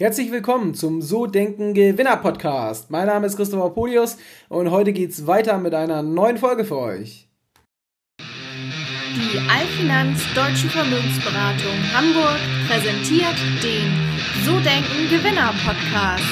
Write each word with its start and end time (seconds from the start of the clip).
Herzlich 0.00 0.32
willkommen 0.32 0.72
zum 0.72 1.02
So 1.02 1.26
Denken 1.26 1.74
Gewinner 1.74 2.16
Podcast. 2.16 2.90
Mein 2.90 3.06
Name 3.06 3.26
ist 3.26 3.36
Christopher 3.36 3.68
Polius 3.68 4.16
und 4.48 4.70
heute 4.70 4.94
geht's 4.94 5.26
weiter 5.26 5.58
mit 5.58 5.74
einer 5.74 6.00
neuen 6.00 6.38
Folge 6.38 6.64
für 6.64 6.78
euch. 6.78 7.28
Die 8.18 9.38
Allfinanz 9.38 10.22
Deutsche 10.34 10.70
Vermögensberatung 10.70 11.76
Hamburg 11.92 12.38
präsentiert 12.66 13.36
den 13.62 13.92
So 14.46 14.52
Denken 14.60 15.10
Gewinner 15.10 15.52
Podcast. 15.66 16.24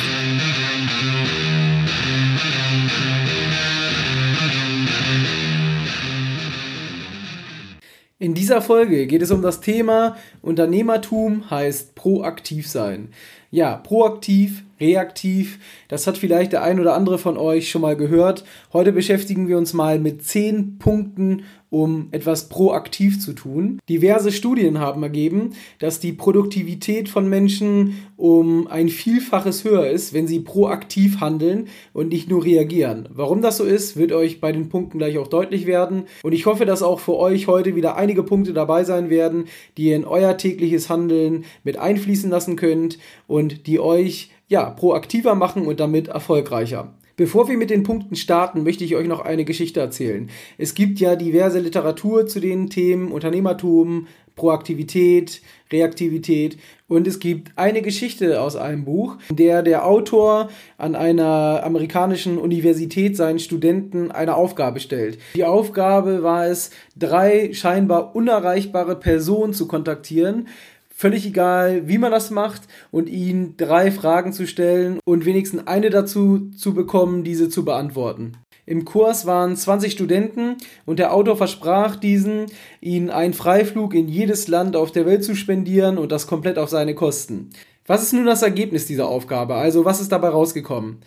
In 8.21 8.35
dieser 8.35 8.61
Folge 8.61 9.07
geht 9.07 9.23
es 9.23 9.31
um 9.31 9.43
das 9.43 9.61
Thema 9.61 10.17
Unternehmertum 10.43 11.49
heißt 11.53 11.95
proaktiv 11.95 12.67
sein. 12.67 13.11
Ja, 13.53 13.77
proaktiv, 13.77 14.65
reaktiv, 14.81 15.61
das 15.87 16.09
hat 16.09 16.19
vielleicht 16.19 16.51
der 16.51 16.65
ein 16.65 16.81
oder 16.81 16.95
andere 16.95 17.19
von 17.19 17.37
euch 17.37 17.71
schon 17.71 17.83
mal 17.83 17.95
gehört. 17.95 18.43
Heute 18.73 18.91
beschäftigen 18.91 19.47
wir 19.47 19.57
uns 19.57 19.73
mal 19.73 20.01
mit 20.01 20.25
zehn 20.25 20.79
Punkten, 20.79 21.45
um 21.71 22.09
etwas 22.11 22.49
proaktiv 22.49 23.21
zu 23.21 23.33
tun. 23.33 23.79
Diverse 23.89 24.33
Studien 24.33 24.79
haben 24.79 25.03
ergeben, 25.03 25.51
dass 25.79 26.01
die 26.01 26.13
Produktivität 26.13 27.09
von 27.09 27.29
Menschen 27.29 28.03
um 28.17 28.67
ein 28.67 28.89
Vielfaches 28.89 29.65
höher 29.65 29.89
ist, 29.89 30.13
wenn 30.13 30.27
sie 30.27 30.41
proaktiv 30.41 31.21
handeln 31.21 31.69
und 31.93 32.09
nicht 32.09 32.29
nur 32.31 32.45
reagieren. 32.45 33.09
Warum 33.13 33.43
das 33.43 33.59
so 33.59 33.65
ist, 33.65 33.97
wird 33.97 34.13
euch 34.13 34.41
bei 34.41 34.53
den 34.53 34.69
Punkten 34.69 34.99
gleich 34.99 35.19
auch 35.19 35.29
deutlich 35.29 35.67
werden. 35.67 36.05
Und 36.23 36.33
ich 36.33 36.47
hoffe, 36.47 36.65
dass 36.65 36.83
auch 36.83 37.01
für 37.01 37.17
euch 37.17 37.47
heute 37.47 37.77
wieder 37.77 37.97
einige 37.97 38.23
Punkte 38.23 38.53
dabei 38.53 38.85
sein 38.85 39.11
werden, 39.11 39.45
die 39.77 39.85
ihr 39.89 39.97
in 39.97 40.05
euer 40.05 40.37
tägliches 40.37 40.89
Handeln 40.89 41.45
mit 41.65 41.79
einfließen 41.79 42.31
lassen 42.31 42.57
könnt 42.57 42.99
und 43.27 43.67
die 43.67 43.81
euch 43.81 44.31
ja 44.49 44.71
proaktiver 44.71 45.35
machen 45.35 45.67
und 45.67 45.79
damit 45.81 46.09
erfolgreicher. 46.09 46.95
Bevor 47.19 47.49
wir 47.49 47.59
mit 47.59 47.71
den 47.71 47.83
Punkten 47.83 48.15
starten, 48.15 48.63
möchte 48.63 48.85
ich 48.85 48.95
euch 48.95 49.09
noch 49.09 49.19
eine 49.19 49.45
Geschichte 49.45 49.81
erzählen. 49.81 50.31
Es 50.57 50.75
gibt 50.75 51.01
ja 51.01 51.17
diverse 51.17 51.59
Literatur 51.59 52.29
zu 52.29 52.39
den 52.39 52.71
Themen 52.71 53.11
Unternehmertum, 53.11 54.07
Proaktivität, 54.37 55.43
Reaktivität 55.73 56.59
und 56.87 57.09
es 57.09 57.19
gibt 57.19 57.51
eine 57.57 57.83
Geschichte 57.83 58.41
aus 58.41 58.55
einem 58.55 58.85
Buch, 58.85 59.17
in 59.31 59.35
der 59.35 59.65
der 59.65 59.85
Autor 59.85 60.49
an 60.77 60.95
einer 60.95 61.65
amerikanischen 61.65 62.39
Universität 62.39 63.17
seinen 63.17 63.41
Studenten 63.41 64.13
eine 64.13 64.37
Aufgabe 64.37 64.79
stellt. 64.79 65.19
Die 65.35 65.45
Aufgabe 65.45 66.23
war 66.23 66.47
es, 66.47 66.71
drei 66.97 67.53
scheinbar 67.53 68.15
unerreichbare 68.15 68.95
Personen 68.95 69.55
zu 69.55 69.67
kontaktieren, 69.67 70.47
völlig 70.99 71.25
egal, 71.25 71.87
wie 71.87 71.97
man 71.97 72.11
das 72.11 72.31
macht 72.31 72.63
und 72.91 73.09
ihnen 73.09 73.57
drei 73.57 73.93
Fragen 73.93 74.33
zu 74.33 74.49
stellen 74.49 74.99
und 75.05 75.25
wenigstens 75.25 75.69
eine 75.69 75.91
dazu 75.91 76.51
zu 76.57 76.75
bekommen, 76.75 77.23
diese 77.23 77.49
zu 77.49 77.65
beantworten. 77.65 78.33
Im 78.67 78.85
Kurs 78.85 79.25
waren 79.25 79.57
20 79.57 79.93
Studenten 79.93 80.57
und 80.87 80.99
der 80.99 81.15
Autor 81.15 81.37
versprach 81.37 81.95
diesen, 81.95 82.47
ihnen 82.81 83.11
einen 83.11 83.33
Freiflug 83.33 83.95
in 83.95 84.09
jedes 84.09 84.49
Land 84.49 84.75
auf 84.75 84.91
der 84.91 85.07
Welt 85.07 85.23
zu 85.23 85.37
spendieren 85.37 85.99
und 85.99 86.11
das 86.11 86.27
komplett 86.27 86.59
auf 86.59 86.69
seine 86.69 86.97
Kosten. 86.97 87.51
Was 87.87 88.03
ist 88.03 88.13
nun 88.13 88.27
das 88.27 88.43
Ergebnis 88.43 88.87
dieser 88.87 89.09
Aufgabe? 89.09 89.55
Also 89.55 89.85
was 89.85 90.01
ist 90.01 90.11
dabei 90.11 90.31
rausgekommen? 90.31 90.99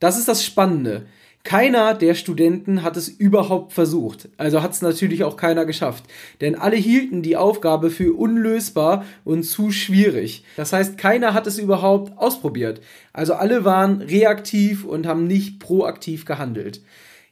Das 0.00 0.18
ist 0.18 0.26
das 0.26 0.44
Spannende. 0.44 1.06
Keiner 1.46 1.94
der 1.94 2.16
Studenten 2.16 2.82
hat 2.82 2.96
es 2.96 3.08
überhaupt 3.08 3.72
versucht. 3.72 4.28
Also 4.36 4.64
hat 4.64 4.72
es 4.72 4.82
natürlich 4.82 5.22
auch 5.22 5.36
keiner 5.36 5.64
geschafft. 5.64 6.02
Denn 6.40 6.56
alle 6.56 6.74
hielten 6.74 7.22
die 7.22 7.36
Aufgabe 7.36 7.90
für 7.90 8.18
unlösbar 8.18 9.04
und 9.22 9.44
zu 9.44 9.70
schwierig. 9.70 10.42
Das 10.56 10.72
heißt, 10.72 10.98
keiner 10.98 11.34
hat 11.34 11.46
es 11.46 11.60
überhaupt 11.60 12.18
ausprobiert. 12.18 12.80
Also 13.12 13.34
alle 13.34 13.64
waren 13.64 14.02
reaktiv 14.02 14.84
und 14.84 15.06
haben 15.06 15.28
nicht 15.28 15.60
proaktiv 15.60 16.24
gehandelt. 16.24 16.80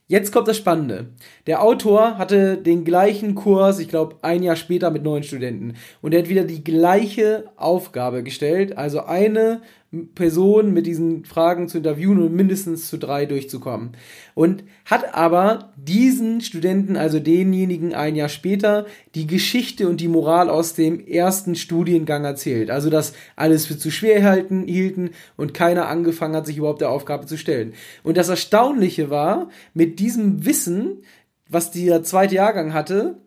Jetzt 0.06 0.32
kommt 0.32 0.46
das 0.46 0.58
Spannende. 0.58 1.06
Der 1.48 1.60
Autor 1.60 2.16
hatte 2.16 2.56
den 2.56 2.84
gleichen 2.84 3.34
Kurs, 3.34 3.80
ich 3.80 3.88
glaube, 3.88 4.16
ein 4.22 4.44
Jahr 4.44 4.54
später 4.54 4.92
mit 4.92 5.02
neun 5.02 5.24
Studenten. 5.24 5.74
Und 6.02 6.14
er 6.14 6.20
hat 6.20 6.28
wieder 6.28 6.44
die 6.44 6.62
gleiche 6.62 7.46
Aufgabe 7.56 8.22
gestellt. 8.22 8.78
Also 8.78 9.06
eine 9.06 9.62
Personen 9.94 10.72
mit 10.72 10.86
diesen 10.86 11.24
Fragen 11.24 11.68
zu 11.68 11.78
interviewen 11.78 12.22
und 12.22 12.34
mindestens 12.34 12.88
zu 12.88 12.98
drei 12.98 13.26
durchzukommen. 13.26 13.90
Und 14.34 14.64
hat 14.84 15.14
aber 15.14 15.72
diesen 15.76 16.40
Studenten, 16.40 16.96
also 16.96 17.20
denjenigen 17.20 17.94
ein 17.94 18.16
Jahr 18.16 18.28
später, 18.28 18.86
die 19.14 19.26
Geschichte 19.26 19.88
und 19.88 20.00
die 20.00 20.08
Moral 20.08 20.50
aus 20.50 20.74
dem 20.74 21.06
ersten 21.06 21.54
Studiengang 21.54 22.24
erzählt. 22.24 22.70
Also, 22.70 22.90
dass 22.90 23.14
alles 23.36 23.66
für 23.66 23.78
zu 23.78 23.90
schwer 23.90 24.24
halten, 24.24 24.66
hielten 24.66 25.10
und 25.36 25.54
keiner 25.54 25.88
angefangen 25.88 26.36
hat, 26.36 26.46
sich 26.46 26.58
überhaupt 26.58 26.80
der 26.80 26.90
Aufgabe 26.90 27.26
zu 27.26 27.38
stellen. 27.38 27.74
Und 28.02 28.16
das 28.16 28.28
Erstaunliche 28.28 29.10
war, 29.10 29.48
mit 29.72 29.98
diesem 29.98 30.44
Wissen, 30.44 31.02
was 31.48 31.70
der 31.70 32.02
zweite 32.02 32.34
Jahrgang 32.34 32.72
hatte, 32.72 33.18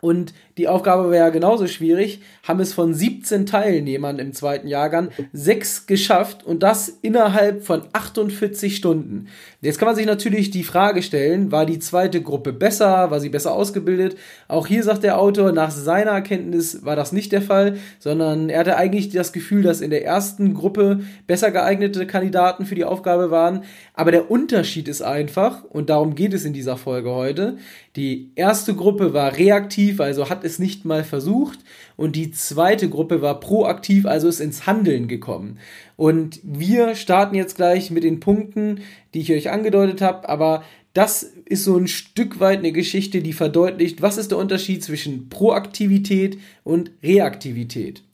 und 0.00 0.32
die 0.58 0.68
Aufgabe 0.68 1.10
wäre 1.10 1.24
ja 1.24 1.30
genauso 1.30 1.66
schwierig, 1.66 2.20
haben 2.44 2.60
es 2.60 2.72
von 2.72 2.94
17 2.94 3.46
Teilnehmern 3.46 4.20
im 4.20 4.32
zweiten 4.32 4.68
Jahrgang 4.68 5.08
sechs 5.32 5.86
geschafft 5.86 6.44
und 6.44 6.62
das 6.62 6.88
innerhalb 7.02 7.64
von 7.64 7.82
48 7.92 8.76
Stunden. 8.76 9.26
Jetzt 9.60 9.80
kann 9.80 9.86
man 9.86 9.96
sich 9.96 10.06
natürlich 10.06 10.50
die 10.50 10.62
Frage 10.62 11.02
stellen, 11.02 11.50
war 11.50 11.66
die 11.66 11.80
zweite 11.80 12.22
Gruppe 12.22 12.52
besser, 12.52 13.10
war 13.10 13.18
sie 13.18 13.28
besser 13.28 13.52
ausgebildet? 13.52 14.16
Auch 14.46 14.68
hier 14.68 14.84
sagt 14.84 15.02
der 15.02 15.18
Autor, 15.18 15.50
nach 15.50 15.72
seiner 15.72 16.12
Erkenntnis 16.12 16.84
war 16.84 16.94
das 16.94 17.10
nicht 17.10 17.32
der 17.32 17.42
Fall, 17.42 17.76
sondern 17.98 18.50
er 18.50 18.60
hatte 18.60 18.76
eigentlich 18.76 19.08
das 19.08 19.32
Gefühl, 19.32 19.64
dass 19.64 19.80
in 19.80 19.90
der 19.90 20.04
ersten 20.04 20.54
Gruppe 20.54 21.00
besser 21.26 21.50
geeignete 21.50 22.06
Kandidaten 22.06 22.66
für 22.66 22.76
die 22.76 22.84
Aufgabe 22.84 23.32
waren. 23.32 23.64
Aber 23.98 24.12
der 24.12 24.30
Unterschied 24.30 24.86
ist 24.86 25.02
einfach, 25.02 25.64
und 25.64 25.90
darum 25.90 26.14
geht 26.14 26.32
es 26.32 26.44
in 26.44 26.52
dieser 26.52 26.76
Folge 26.76 27.10
heute, 27.10 27.58
die 27.96 28.30
erste 28.36 28.76
Gruppe 28.76 29.12
war 29.12 29.36
reaktiv, 29.36 29.98
also 30.00 30.30
hat 30.30 30.44
es 30.44 30.60
nicht 30.60 30.84
mal 30.84 31.02
versucht, 31.02 31.58
und 31.96 32.14
die 32.14 32.30
zweite 32.30 32.88
Gruppe 32.88 33.22
war 33.22 33.40
proaktiv, 33.40 34.06
also 34.06 34.28
ist 34.28 34.38
ins 34.38 34.68
Handeln 34.68 35.08
gekommen. 35.08 35.58
Und 35.96 36.38
wir 36.44 36.94
starten 36.94 37.34
jetzt 37.34 37.56
gleich 37.56 37.90
mit 37.90 38.04
den 38.04 38.20
Punkten, 38.20 38.82
die 39.14 39.20
ich 39.22 39.32
euch 39.32 39.50
angedeutet 39.50 40.00
habe, 40.00 40.28
aber 40.28 40.62
das 40.92 41.24
ist 41.46 41.64
so 41.64 41.76
ein 41.76 41.88
Stück 41.88 42.38
weit 42.38 42.60
eine 42.60 42.70
Geschichte, 42.70 43.20
die 43.20 43.32
verdeutlicht, 43.32 44.00
was 44.00 44.16
ist 44.16 44.30
der 44.30 44.38
Unterschied 44.38 44.84
zwischen 44.84 45.28
Proaktivität 45.28 46.38
und 46.62 46.92
Reaktivität. 47.02 48.04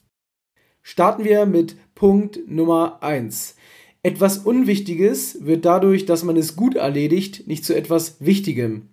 Starten 0.83 1.25
wir 1.25 1.45
mit 1.45 1.77
Punkt 1.95 2.41
Nummer 2.49 3.03
eins. 3.03 3.57
Etwas 4.05 4.37
Unwichtiges 4.37 5.39
wird 5.47 5.65
dadurch, 5.65 6.05
dass 6.05 6.25
man 6.25 6.37
es 6.37 6.57
gut 6.57 6.77
erledigt, 6.77 7.49
nicht 7.49 7.65
zu 7.65 7.75
etwas 7.75 8.19
Wichtigem. 8.21 8.91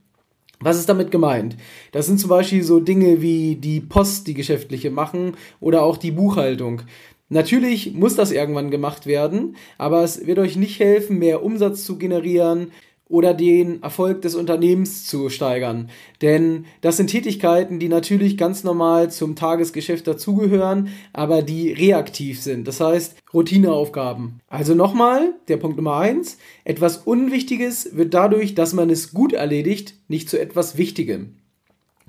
Was 0.61 0.79
ist 0.79 0.87
damit 0.87 1.11
gemeint? 1.11 1.57
Das 1.91 2.05
sind 2.05 2.17
zum 2.17 2.29
Beispiel 2.29 2.63
so 2.63 2.79
Dinge 2.79 3.21
wie 3.21 3.57
die 3.57 3.81
Post, 3.81 4.27
die 4.27 4.33
geschäftliche 4.33 4.89
machen 4.89 5.33
oder 5.59 5.83
auch 5.83 5.97
die 5.97 6.11
Buchhaltung. 6.11 6.83
Natürlich 7.27 7.93
muss 7.93 8.15
das 8.15 8.31
irgendwann 8.31 8.71
gemacht 8.71 9.05
werden, 9.05 9.57
aber 9.77 10.01
es 10.01 10.25
wird 10.27 10.39
euch 10.39 10.55
nicht 10.55 10.79
helfen, 10.79 11.19
mehr 11.19 11.43
Umsatz 11.43 11.83
zu 11.83 11.97
generieren, 11.97 12.71
oder 13.11 13.33
den 13.33 13.83
Erfolg 13.83 14.21
des 14.21 14.35
Unternehmens 14.35 15.05
zu 15.05 15.29
steigern. 15.29 15.89
Denn 16.21 16.65
das 16.81 16.97
sind 16.97 17.07
Tätigkeiten, 17.07 17.79
die 17.79 17.89
natürlich 17.89 18.37
ganz 18.37 18.63
normal 18.63 19.11
zum 19.11 19.35
Tagesgeschäft 19.35 20.07
dazugehören, 20.07 20.89
aber 21.13 21.41
die 21.41 21.71
reaktiv 21.71 22.41
sind. 22.41 22.67
Das 22.67 22.79
heißt 22.79 23.17
Routineaufgaben. 23.33 24.39
Also 24.47 24.73
nochmal, 24.73 25.33
der 25.47 25.57
Punkt 25.57 25.77
Nummer 25.77 25.97
eins: 25.97 26.37
Etwas 26.63 26.97
Unwichtiges 26.97 27.95
wird 27.95 28.13
dadurch, 28.13 28.55
dass 28.55 28.73
man 28.73 28.89
es 28.89 29.13
gut 29.13 29.33
erledigt, 29.33 29.95
nicht 30.07 30.29
zu 30.29 30.39
etwas 30.39 30.77
Wichtigem. 30.77 31.35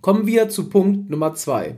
Kommen 0.01 0.27
wir 0.27 0.49
zu 0.49 0.69
Punkt 0.69 1.11
Nummer 1.11 1.35
zwei. 1.35 1.77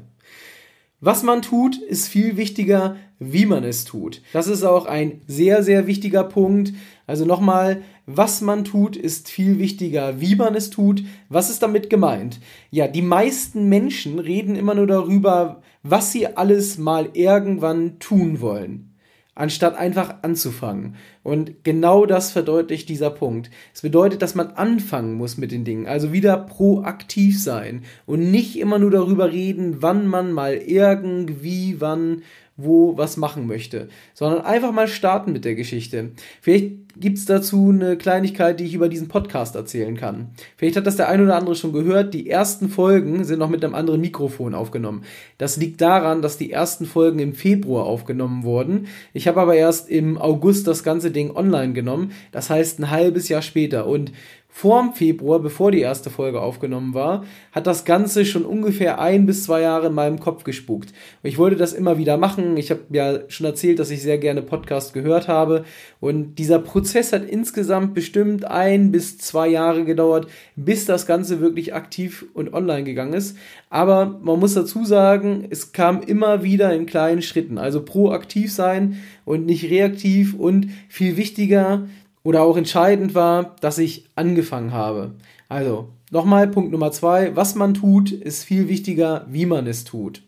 Was 1.00 1.22
man 1.22 1.42
tut, 1.42 1.76
ist 1.76 2.08
viel 2.08 2.38
wichtiger, 2.38 2.96
wie 3.18 3.44
man 3.44 3.62
es 3.62 3.84
tut. 3.84 4.22
Das 4.32 4.48
ist 4.48 4.64
auch 4.64 4.86
ein 4.86 5.20
sehr, 5.26 5.62
sehr 5.62 5.86
wichtiger 5.86 6.24
Punkt. 6.24 6.72
Also 7.06 7.24
nochmal, 7.24 7.82
was 8.06 8.40
man 8.40 8.64
tut, 8.64 8.96
ist 8.96 9.28
viel 9.28 9.58
wichtiger, 9.58 10.20
wie 10.20 10.36
man 10.36 10.54
es 10.54 10.70
tut. 10.70 11.04
Was 11.28 11.50
ist 11.50 11.62
damit 11.62 11.90
gemeint? 11.90 12.40
Ja, 12.70 12.88
die 12.88 13.02
meisten 13.02 13.68
Menschen 13.68 14.18
reden 14.18 14.56
immer 14.56 14.74
nur 14.74 14.86
darüber, 14.86 15.62
was 15.82 16.12
sie 16.12 16.26
alles 16.26 16.78
mal 16.78 17.10
irgendwann 17.12 17.98
tun 17.98 18.40
wollen 18.40 18.94
anstatt 19.34 19.76
einfach 19.76 20.16
anzufangen. 20.22 20.94
Und 21.22 21.64
genau 21.64 22.06
das 22.06 22.30
verdeutlicht 22.30 22.88
dieser 22.88 23.10
Punkt. 23.10 23.50
Es 23.74 23.82
bedeutet, 23.82 24.22
dass 24.22 24.34
man 24.34 24.52
anfangen 24.52 25.14
muss 25.14 25.36
mit 25.36 25.50
den 25.50 25.64
Dingen, 25.64 25.86
also 25.86 26.12
wieder 26.12 26.36
proaktiv 26.36 27.42
sein 27.42 27.82
und 28.06 28.30
nicht 28.30 28.58
immer 28.58 28.78
nur 28.78 28.90
darüber 28.90 29.32
reden, 29.32 29.82
wann 29.82 30.06
man 30.06 30.32
mal 30.32 30.54
irgendwie 30.54 31.80
wann 31.80 32.22
wo 32.56 32.96
was 32.96 33.16
machen 33.16 33.46
möchte, 33.46 33.88
sondern 34.14 34.44
einfach 34.44 34.72
mal 34.72 34.86
starten 34.86 35.32
mit 35.32 35.44
der 35.44 35.56
Geschichte. 35.56 36.12
Vielleicht 36.40 36.84
gibt 36.96 37.18
es 37.18 37.24
dazu 37.24 37.70
eine 37.70 37.96
Kleinigkeit, 37.96 38.60
die 38.60 38.64
ich 38.64 38.74
über 38.74 38.88
diesen 38.88 39.08
Podcast 39.08 39.56
erzählen 39.56 39.96
kann. 39.96 40.30
Vielleicht 40.56 40.76
hat 40.76 40.86
das 40.86 40.96
der 40.96 41.08
ein 41.08 41.20
oder 41.20 41.36
andere 41.36 41.56
schon 41.56 41.72
gehört. 41.72 42.14
Die 42.14 42.30
ersten 42.30 42.68
Folgen 42.68 43.24
sind 43.24 43.40
noch 43.40 43.48
mit 43.48 43.64
einem 43.64 43.74
anderen 43.74 44.00
Mikrofon 44.00 44.54
aufgenommen. 44.54 45.02
Das 45.36 45.56
liegt 45.56 45.80
daran, 45.80 46.22
dass 46.22 46.38
die 46.38 46.52
ersten 46.52 46.86
Folgen 46.86 47.18
im 47.18 47.34
Februar 47.34 47.86
aufgenommen 47.86 48.44
wurden. 48.44 48.86
Ich 49.12 49.26
habe 49.26 49.40
aber 49.40 49.56
erst 49.56 49.88
im 49.88 50.16
August 50.16 50.68
das 50.68 50.84
ganze 50.84 51.10
Ding 51.10 51.34
online 51.34 51.72
genommen. 51.72 52.12
Das 52.30 52.50
heißt 52.50 52.78
ein 52.78 52.90
halbes 52.90 53.28
Jahr 53.28 53.42
später. 53.42 53.86
Und 53.86 54.12
vorm 54.56 54.94
Februar, 54.94 55.40
bevor 55.40 55.72
die 55.72 55.80
erste 55.80 56.10
Folge 56.10 56.40
aufgenommen 56.40 56.94
war, 56.94 57.24
hat 57.50 57.66
das 57.66 57.84
Ganze 57.84 58.24
schon 58.24 58.44
ungefähr 58.44 59.00
ein 59.00 59.26
bis 59.26 59.42
zwei 59.42 59.62
Jahre 59.62 59.88
in 59.88 59.94
meinem 59.94 60.20
Kopf 60.20 60.44
gespukt. 60.44 60.92
Ich 61.24 61.38
wollte 61.38 61.56
das 61.56 61.72
immer 61.72 61.98
wieder 61.98 62.18
machen. 62.18 62.56
Ich 62.56 62.70
habe 62.70 62.82
ja 62.90 63.18
schon 63.26 63.46
erzählt, 63.46 63.80
dass 63.80 63.90
ich 63.90 64.00
sehr 64.00 64.16
gerne 64.18 64.42
Podcast 64.42 64.94
gehört 64.94 65.26
habe. 65.26 65.64
Und 65.98 66.36
dieser 66.36 66.60
Prozess 66.60 67.12
hat 67.12 67.24
insgesamt 67.24 67.94
bestimmt 67.94 68.44
ein 68.44 68.92
bis 68.92 69.18
zwei 69.18 69.48
Jahre 69.48 69.84
gedauert, 69.84 70.28
bis 70.54 70.86
das 70.86 71.04
Ganze 71.04 71.40
wirklich 71.40 71.74
aktiv 71.74 72.24
und 72.32 72.54
online 72.54 72.84
gegangen 72.84 73.14
ist. 73.14 73.36
Aber 73.70 74.20
man 74.22 74.38
muss 74.38 74.54
dazu 74.54 74.84
sagen, 74.84 75.48
es 75.50 75.72
kam 75.72 76.00
immer 76.00 76.44
wieder 76.44 76.72
in 76.72 76.86
kleinen 76.86 77.22
Schritten. 77.22 77.58
Also 77.58 77.84
proaktiv 77.84 78.52
sein 78.52 79.02
und 79.24 79.46
nicht 79.46 79.68
reaktiv 79.68 80.32
und 80.32 80.70
viel 80.88 81.16
wichtiger, 81.16 81.88
oder 82.24 82.42
auch 82.42 82.56
entscheidend 82.56 83.14
war, 83.14 83.54
dass 83.60 83.78
ich 83.78 84.08
angefangen 84.16 84.72
habe. 84.72 85.14
Also, 85.48 85.90
nochmal 86.10 86.48
Punkt 86.48 86.72
Nummer 86.72 86.90
zwei, 86.90 87.36
was 87.36 87.54
man 87.54 87.74
tut, 87.74 88.10
ist 88.10 88.42
viel 88.42 88.68
wichtiger, 88.68 89.26
wie 89.28 89.46
man 89.46 89.68
es 89.68 89.84
tut. 89.84 90.22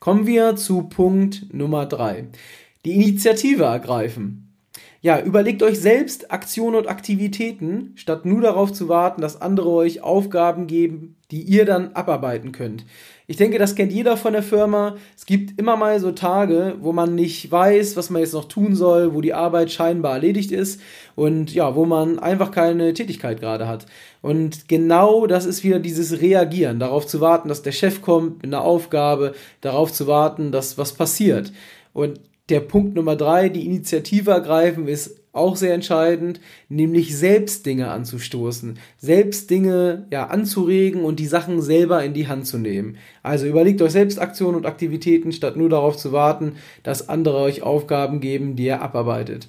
Kommen 0.00 0.26
wir 0.26 0.56
zu 0.56 0.82
Punkt 0.82 1.54
Nummer 1.54 1.86
drei. 1.86 2.26
Die 2.84 2.92
Initiative 2.92 3.64
ergreifen. 3.64 4.43
Ja, 5.04 5.20
überlegt 5.20 5.62
euch 5.62 5.78
selbst 5.78 6.30
Aktionen 6.32 6.76
und 6.76 6.88
Aktivitäten, 6.88 7.92
statt 7.94 8.24
nur 8.24 8.40
darauf 8.40 8.72
zu 8.72 8.88
warten, 8.88 9.20
dass 9.20 9.38
andere 9.38 9.68
euch 9.68 10.02
Aufgaben 10.02 10.66
geben, 10.66 11.16
die 11.30 11.42
ihr 11.42 11.66
dann 11.66 11.92
abarbeiten 11.92 12.52
könnt. 12.52 12.86
Ich 13.26 13.36
denke, 13.36 13.58
das 13.58 13.74
kennt 13.74 13.92
jeder 13.92 14.16
von 14.16 14.32
der 14.32 14.42
Firma. 14.42 14.96
Es 15.14 15.26
gibt 15.26 15.60
immer 15.60 15.76
mal 15.76 16.00
so 16.00 16.12
Tage, 16.12 16.76
wo 16.80 16.94
man 16.94 17.14
nicht 17.14 17.52
weiß, 17.52 17.98
was 17.98 18.08
man 18.08 18.22
jetzt 18.22 18.32
noch 18.32 18.46
tun 18.46 18.74
soll, 18.74 19.12
wo 19.12 19.20
die 19.20 19.34
Arbeit 19.34 19.70
scheinbar 19.70 20.14
erledigt 20.14 20.52
ist 20.52 20.80
und 21.16 21.52
ja, 21.52 21.76
wo 21.76 21.84
man 21.84 22.18
einfach 22.18 22.50
keine 22.50 22.94
Tätigkeit 22.94 23.40
gerade 23.40 23.68
hat. 23.68 23.84
Und 24.22 24.70
genau 24.70 25.26
das 25.26 25.44
ist 25.44 25.64
wieder 25.64 25.80
dieses 25.80 26.22
Reagieren, 26.22 26.78
darauf 26.78 27.06
zu 27.06 27.20
warten, 27.20 27.50
dass 27.50 27.60
der 27.60 27.72
Chef 27.72 28.00
kommt 28.00 28.42
mit 28.42 28.54
einer 28.54 28.64
Aufgabe, 28.64 29.34
darauf 29.60 29.92
zu 29.92 30.06
warten, 30.06 30.50
dass 30.50 30.78
was 30.78 30.94
passiert. 30.94 31.52
Und 31.92 32.20
der 32.48 32.60
Punkt 32.60 32.94
Nummer 32.94 33.16
drei, 33.16 33.48
die 33.48 33.64
Initiative 33.64 34.30
ergreifen, 34.30 34.86
ist 34.86 35.20
auch 35.32 35.56
sehr 35.56 35.74
entscheidend, 35.74 36.40
nämlich 36.68 37.16
selbst 37.16 37.66
Dinge 37.66 37.90
anzustoßen, 37.90 38.78
selbst 38.98 39.50
Dinge 39.50 40.06
ja 40.12 40.28
anzuregen 40.28 41.04
und 41.04 41.18
die 41.18 41.26
Sachen 41.26 41.60
selber 41.60 42.04
in 42.04 42.14
die 42.14 42.28
Hand 42.28 42.46
zu 42.46 42.58
nehmen. 42.58 42.98
Also 43.22 43.46
überlegt 43.46 43.82
euch 43.82 43.92
selbst 43.92 44.20
Aktionen 44.20 44.56
und 44.56 44.66
Aktivitäten, 44.66 45.32
statt 45.32 45.56
nur 45.56 45.68
darauf 45.68 45.96
zu 45.96 46.12
warten, 46.12 46.56
dass 46.82 47.08
andere 47.08 47.38
euch 47.38 47.62
Aufgaben 47.62 48.20
geben, 48.20 48.54
die 48.54 48.66
ihr 48.66 48.80
abarbeitet. 48.80 49.48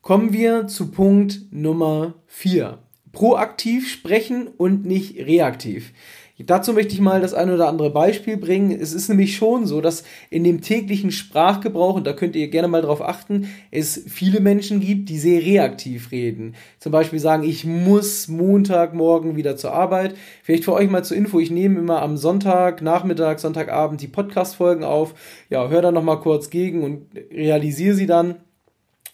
Kommen 0.00 0.32
wir 0.32 0.68
zu 0.68 0.90
Punkt 0.90 1.40
Nummer 1.50 2.14
vier: 2.26 2.78
Proaktiv 3.12 3.90
sprechen 3.90 4.48
und 4.56 4.84
nicht 4.84 5.16
reaktiv. 5.18 5.92
Dazu 6.36 6.72
möchte 6.72 6.94
ich 6.94 7.00
mal 7.00 7.20
das 7.20 7.32
ein 7.32 7.48
oder 7.48 7.68
andere 7.68 7.90
Beispiel 7.90 8.36
bringen. 8.36 8.72
Es 8.72 8.92
ist 8.92 9.08
nämlich 9.08 9.36
schon 9.36 9.66
so, 9.66 9.80
dass 9.80 10.02
in 10.30 10.42
dem 10.42 10.62
täglichen 10.62 11.12
Sprachgebrauch, 11.12 11.94
und 11.94 12.08
da 12.08 12.12
könnt 12.12 12.34
ihr 12.34 12.48
gerne 12.48 12.66
mal 12.66 12.82
drauf 12.82 13.02
achten, 13.02 13.48
es 13.70 14.02
viele 14.08 14.40
Menschen 14.40 14.80
gibt, 14.80 15.08
die 15.10 15.18
sehr 15.18 15.40
reaktiv 15.40 16.10
reden. 16.10 16.56
Zum 16.80 16.90
Beispiel 16.90 17.20
sagen, 17.20 17.44
ich 17.44 17.64
muss 17.64 18.26
Montagmorgen 18.26 19.36
wieder 19.36 19.56
zur 19.56 19.74
Arbeit. 19.74 20.16
Vielleicht 20.42 20.64
für 20.64 20.72
euch 20.72 20.90
mal 20.90 21.04
zur 21.04 21.16
Info, 21.16 21.38
ich 21.38 21.52
nehme 21.52 21.78
immer 21.78 22.02
am 22.02 22.16
Sonntag, 22.16 22.82
Nachmittag, 22.82 23.38
Sonntagabend 23.38 24.00
die 24.00 24.08
Podcast-Folgen 24.08 24.82
auf. 24.82 25.14
Ja, 25.50 25.68
hör 25.68 25.82
da 25.82 25.92
nochmal 25.92 26.18
kurz 26.18 26.50
gegen 26.50 26.82
und 26.82 27.06
realisiere 27.30 27.94
sie 27.94 28.06
dann. 28.06 28.43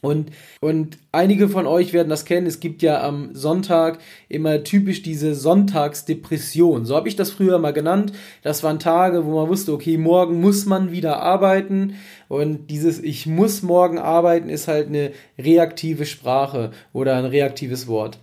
Und, 0.02 0.30
und 0.60 0.96
einige 1.12 1.48
von 1.48 1.66
euch 1.66 1.92
werden 1.92 2.08
das 2.08 2.24
kennen. 2.24 2.46
Es 2.46 2.60
gibt 2.60 2.80
ja 2.80 3.02
am 3.02 3.34
Sonntag 3.34 3.98
immer 4.28 4.64
typisch 4.64 5.02
diese 5.02 5.34
Sonntagsdepression. 5.34 6.86
So 6.86 6.96
habe 6.96 7.08
ich 7.08 7.16
das 7.16 7.30
früher 7.30 7.58
mal 7.58 7.72
genannt. 7.72 8.12
Das 8.42 8.62
waren 8.62 8.78
Tage, 8.78 9.26
wo 9.26 9.40
man 9.40 9.48
wusste, 9.48 9.72
okay, 9.72 9.98
morgen 9.98 10.40
muss 10.40 10.64
man 10.64 10.90
wieder 10.90 11.20
arbeiten. 11.20 11.96
Und 12.28 12.68
dieses 12.70 12.98
Ich 13.02 13.26
muss 13.26 13.62
morgen 13.62 13.98
arbeiten 13.98 14.48
ist 14.48 14.68
halt 14.68 14.88
eine 14.88 15.12
reaktive 15.38 16.06
Sprache 16.06 16.70
oder 16.94 17.16
ein 17.16 17.26
reaktives 17.26 17.86
Wort. 17.86 18.18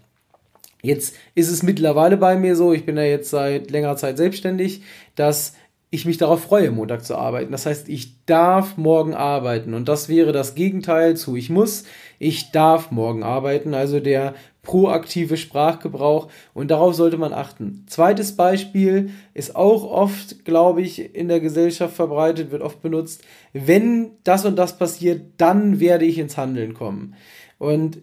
Jetzt 0.81 1.15
ist 1.35 1.51
es 1.51 1.63
mittlerweile 1.63 2.17
bei 2.17 2.37
mir 2.37 2.55
so, 2.55 2.71
ich 2.71 2.85
bin 2.85 2.97
ja 2.97 3.03
jetzt 3.03 3.29
seit 3.29 3.71
längerer 3.71 3.97
Zeit 3.97 4.17
selbstständig, 4.17 4.83
dass 5.15 5.53
ich 5.89 6.05
mich 6.05 6.17
darauf 6.17 6.43
freue, 6.43 6.71
Montag 6.71 7.05
zu 7.05 7.15
arbeiten. 7.15 7.51
Das 7.51 7.65
heißt, 7.65 7.87
ich 7.87 8.25
darf 8.25 8.75
morgen 8.75 9.13
arbeiten. 9.13 9.73
Und 9.73 9.87
das 9.87 10.09
wäre 10.09 10.33
das 10.33 10.53
Gegenteil 10.53 11.15
zu 11.15 11.37
ich 11.37 11.49
muss. 11.49 11.85
Ich 12.19 12.51
darf 12.51 12.91
morgen 12.91 13.23
arbeiten. 13.23 13.73
Also 13.73 14.01
der 14.01 14.35
proaktive 14.63 15.37
Sprachgebrauch. 15.37 16.27
Und 16.53 16.71
darauf 16.71 16.93
sollte 16.93 17.17
man 17.17 17.31
achten. 17.31 17.85
Zweites 17.87 18.35
Beispiel 18.35 19.11
ist 19.33 19.55
auch 19.55 19.85
oft, 19.85 20.43
glaube 20.43 20.81
ich, 20.81 21.15
in 21.15 21.29
der 21.29 21.39
Gesellschaft 21.39 21.95
verbreitet, 21.95 22.51
wird 22.51 22.61
oft 22.61 22.81
benutzt. 22.81 23.23
Wenn 23.53 24.11
das 24.25 24.43
und 24.43 24.57
das 24.57 24.77
passiert, 24.77 25.21
dann 25.37 25.79
werde 25.79 26.03
ich 26.03 26.17
ins 26.17 26.35
Handeln 26.35 26.73
kommen. 26.73 27.15
Und 27.59 28.01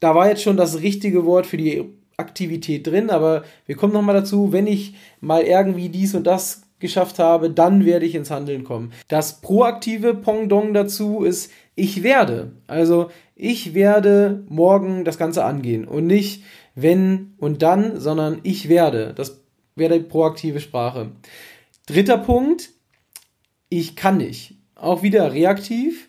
da 0.00 0.16
war 0.16 0.28
jetzt 0.28 0.42
schon 0.42 0.56
das 0.56 0.80
richtige 0.80 1.24
Wort 1.24 1.46
für 1.46 1.56
die 1.56 1.84
Aktivität 2.16 2.86
drin, 2.86 3.08
aber 3.10 3.44
wir 3.66 3.76
kommen 3.76 3.92
nochmal 3.92 4.14
dazu, 4.14 4.52
wenn 4.52 4.66
ich 4.66 4.94
mal 5.20 5.42
irgendwie 5.42 5.88
dies 5.88 6.14
und 6.14 6.26
das 6.26 6.62
geschafft 6.80 7.18
habe, 7.18 7.50
dann 7.50 7.84
werde 7.84 8.06
ich 8.06 8.14
ins 8.14 8.30
Handeln 8.30 8.64
kommen. 8.64 8.92
Das 9.08 9.40
proaktive 9.40 10.14
Pendant 10.14 10.74
dazu 10.74 11.22
ist, 11.22 11.52
ich 11.74 12.02
werde. 12.02 12.52
Also 12.66 13.10
ich 13.36 13.74
werde 13.74 14.44
morgen 14.48 15.04
das 15.04 15.18
Ganze 15.18 15.44
angehen 15.44 15.86
und 15.86 16.06
nicht 16.06 16.42
wenn 16.74 17.34
und 17.38 17.62
dann, 17.62 18.00
sondern 18.00 18.40
ich 18.42 18.68
werde. 18.68 19.12
Das 19.14 19.42
wäre 19.76 19.98
die 19.98 20.04
proaktive 20.04 20.60
Sprache. 20.60 21.12
Dritter 21.86 22.18
Punkt, 22.18 22.70
ich 23.68 23.96
kann 23.96 24.18
nicht. 24.18 24.56
Auch 24.74 25.02
wieder 25.02 25.32
reaktiv. 25.32 26.08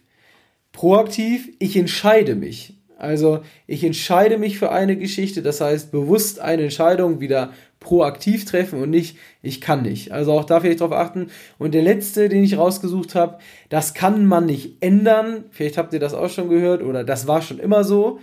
Proaktiv, 0.71 1.49
ich 1.59 1.75
entscheide 1.75 2.35
mich. 2.35 2.80
Also 3.01 3.39
ich 3.65 3.83
entscheide 3.83 4.37
mich 4.37 4.59
für 4.59 4.71
eine 4.71 4.95
Geschichte, 4.95 5.41
das 5.41 5.59
heißt 5.59 5.91
bewusst 5.91 6.39
eine 6.39 6.63
Entscheidung 6.63 7.19
wieder 7.19 7.51
proaktiv 7.79 8.45
treffen 8.45 8.79
und 8.79 8.91
nicht, 8.91 9.17
ich 9.41 9.59
kann 9.59 9.81
nicht. 9.81 10.11
Also 10.11 10.33
auch 10.33 10.43
da 10.43 10.59
vielleicht 10.59 10.81
drauf 10.81 10.91
achten. 10.91 11.31
Und 11.57 11.73
der 11.73 11.81
letzte, 11.81 12.29
den 12.29 12.43
ich 12.43 12.59
rausgesucht 12.59 13.15
habe, 13.15 13.39
das 13.69 13.95
kann 13.95 14.25
man 14.27 14.45
nicht 14.45 14.77
ändern. 14.81 15.45
Vielleicht 15.49 15.79
habt 15.79 15.93
ihr 15.93 15.99
das 15.99 16.13
auch 16.13 16.29
schon 16.29 16.49
gehört 16.49 16.83
oder 16.83 17.03
das 17.03 17.25
war 17.25 17.41
schon 17.41 17.57
immer 17.57 17.83
so 17.83 18.19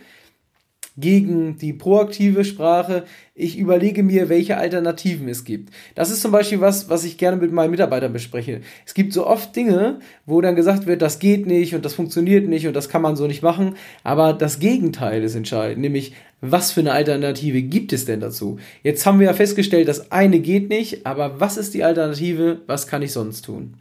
gegen 0.98 1.58
die 1.58 1.72
proaktive 1.72 2.44
Sprache. 2.44 3.04
Ich 3.34 3.56
überlege 3.56 4.02
mir, 4.02 4.28
welche 4.28 4.56
Alternativen 4.56 5.28
es 5.28 5.44
gibt. 5.44 5.72
Das 5.94 6.10
ist 6.10 6.22
zum 6.22 6.32
Beispiel 6.32 6.60
was, 6.60 6.90
was 6.90 7.04
ich 7.04 7.18
gerne 7.18 7.36
mit 7.36 7.52
meinen 7.52 7.70
Mitarbeitern 7.70 8.12
bespreche. 8.12 8.62
Es 8.84 8.94
gibt 8.94 9.12
so 9.12 9.26
oft 9.26 9.54
Dinge, 9.54 10.00
wo 10.26 10.40
dann 10.40 10.56
gesagt 10.56 10.86
wird, 10.86 11.00
das 11.00 11.20
geht 11.20 11.46
nicht 11.46 11.74
und 11.74 11.84
das 11.84 11.94
funktioniert 11.94 12.48
nicht 12.48 12.66
und 12.66 12.74
das 12.74 12.88
kann 12.88 13.02
man 13.02 13.14
so 13.14 13.28
nicht 13.28 13.42
machen. 13.42 13.76
Aber 14.02 14.32
das 14.32 14.58
Gegenteil 14.58 15.22
ist 15.22 15.36
entscheidend, 15.36 15.80
nämlich 15.80 16.14
was 16.40 16.72
für 16.72 16.80
eine 16.80 16.92
Alternative 16.92 17.62
gibt 17.62 17.92
es 17.92 18.04
denn 18.04 18.20
dazu? 18.20 18.58
Jetzt 18.82 19.06
haben 19.06 19.18
wir 19.20 19.26
ja 19.26 19.34
festgestellt, 19.34 19.88
das 19.88 20.12
eine 20.12 20.40
geht 20.40 20.68
nicht, 20.68 21.06
aber 21.06 21.40
was 21.40 21.56
ist 21.56 21.74
die 21.74 21.84
Alternative? 21.84 22.60
Was 22.66 22.86
kann 22.86 23.02
ich 23.02 23.12
sonst 23.12 23.42
tun? 23.42 23.74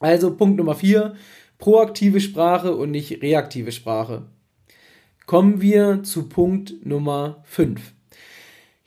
Also 0.00 0.34
Punkt 0.34 0.56
Nummer 0.56 0.74
vier, 0.74 1.14
proaktive 1.58 2.20
Sprache 2.20 2.74
und 2.74 2.90
nicht 2.90 3.22
reaktive 3.22 3.72
Sprache. 3.72 4.22
Kommen 5.28 5.60
wir 5.60 6.04
zu 6.04 6.26
Punkt 6.26 6.86
Nummer 6.86 7.42
5. 7.44 7.92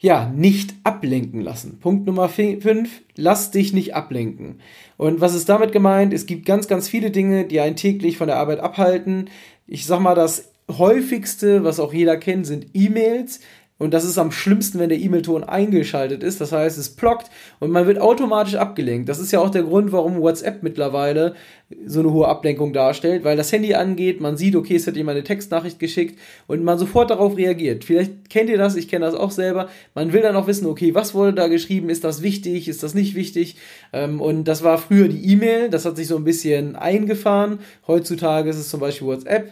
Ja, 0.00 0.28
nicht 0.28 0.74
ablenken 0.82 1.40
lassen. 1.40 1.78
Punkt 1.78 2.04
Nummer 2.04 2.28
5, 2.28 2.90
lass 3.14 3.52
dich 3.52 3.72
nicht 3.72 3.94
ablenken. 3.94 4.58
Und 4.96 5.20
was 5.20 5.36
ist 5.36 5.48
damit 5.48 5.70
gemeint? 5.70 6.12
Es 6.12 6.26
gibt 6.26 6.44
ganz, 6.44 6.66
ganz 6.66 6.88
viele 6.88 7.12
Dinge, 7.12 7.44
die 7.44 7.60
einen 7.60 7.76
täglich 7.76 8.16
von 8.16 8.26
der 8.26 8.38
Arbeit 8.38 8.58
abhalten. 8.58 9.30
Ich 9.68 9.86
sag 9.86 10.00
mal, 10.00 10.16
das 10.16 10.50
häufigste, 10.68 11.62
was 11.62 11.78
auch 11.78 11.94
jeder 11.94 12.16
kennt, 12.16 12.44
sind 12.44 12.66
E-Mails. 12.74 13.38
Und 13.82 13.92
das 13.92 14.04
ist 14.04 14.16
am 14.16 14.30
schlimmsten, 14.30 14.78
wenn 14.78 14.90
der 14.90 15.00
E-Mail-Ton 15.00 15.42
eingeschaltet 15.42 16.22
ist. 16.22 16.40
Das 16.40 16.52
heißt, 16.52 16.78
es 16.78 16.90
blockt 16.90 17.32
und 17.58 17.72
man 17.72 17.88
wird 17.88 18.00
automatisch 18.00 18.54
abgelenkt. 18.54 19.08
Das 19.08 19.18
ist 19.18 19.32
ja 19.32 19.40
auch 19.40 19.50
der 19.50 19.64
Grund, 19.64 19.90
warum 19.90 20.20
WhatsApp 20.20 20.62
mittlerweile 20.62 21.34
so 21.84 21.98
eine 21.98 22.12
hohe 22.12 22.28
Ablenkung 22.28 22.72
darstellt, 22.72 23.24
weil 23.24 23.36
das 23.36 23.50
Handy 23.50 23.74
angeht, 23.74 24.20
man 24.20 24.36
sieht, 24.36 24.54
okay, 24.54 24.76
es 24.76 24.86
hat 24.86 24.94
jemand 24.94 25.16
eine 25.16 25.24
Textnachricht 25.24 25.80
geschickt 25.80 26.16
und 26.46 26.62
man 26.62 26.78
sofort 26.78 27.10
darauf 27.10 27.36
reagiert. 27.36 27.82
Vielleicht 27.82 28.30
kennt 28.30 28.50
ihr 28.50 28.58
das, 28.58 28.76
ich 28.76 28.86
kenne 28.86 29.04
das 29.04 29.16
auch 29.16 29.32
selber. 29.32 29.68
Man 29.96 30.12
will 30.12 30.22
dann 30.22 30.36
auch 30.36 30.46
wissen, 30.46 30.66
okay, 30.66 30.94
was 30.94 31.12
wurde 31.12 31.32
da 31.32 31.48
geschrieben, 31.48 31.88
ist 31.88 32.04
das 32.04 32.22
wichtig, 32.22 32.68
ist 32.68 32.84
das 32.84 32.94
nicht 32.94 33.16
wichtig? 33.16 33.56
Ähm, 33.92 34.20
und 34.20 34.44
das 34.44 34.62
war 34.62 34.78
früher 34.78 35.08
die 35.08 35.32
E-Mail, 35.32 35.70
das 35.70 35.84
hat 35.86 35.96
sich 35.96 36.06
so 36.06 36.16
ein 36.16 36.24
bisschen 36.24 36.76
eingefahren. 36.76 37.58
Heutzutage 37.88 38.48
ist 38.50 38.58
es 38.58 38.68
zum 38.68 38.78
Beispiel 38.78 39.08
WhatsApp. 39.08 39.50